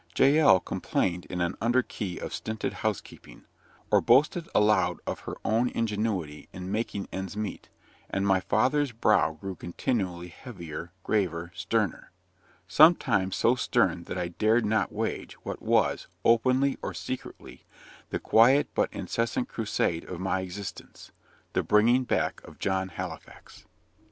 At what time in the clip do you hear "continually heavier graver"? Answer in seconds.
9.53-11.51